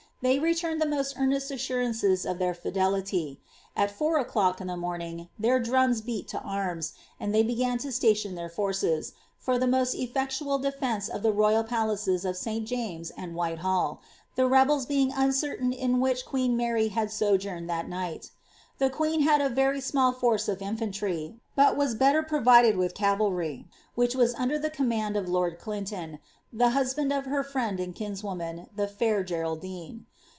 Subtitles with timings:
[0.23, 3.41] They returned the most earnest assurances of their fidelity.
[3.75, 7.91] At four o^clock in the morning, their drums beat to arms, and they began to
[7.91, 12.67] station their forces, for the most efR*ctual defence of the royal palaces of St.
[12.67, 13.99] James and Whitehall,
[14.35, 18.29] the rebels being uncertain in which queen Mary had sojourned that night
[18.77, 23.65] The queen had a ver)* small force of iafaniry,' but was better provided with cavalry,
[23.95, 26.19] which was under the command of lord Clinton,
[26.53, 30.05] the husband of her friend and kinswoman, the (mt Geraldine.